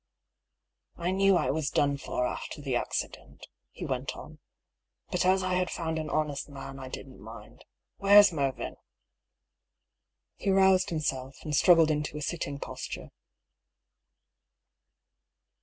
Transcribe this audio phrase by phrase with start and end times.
[1.07, 4.37] "I knew I was done for after the accident," he went on;^'
[5.11, 7.65] but as I had found an honest man I didn't mind.
[7.97, 8.77] Where's Mervyn?"
[10.43, 13.11] He roused himself, and struggled into a sitting posture.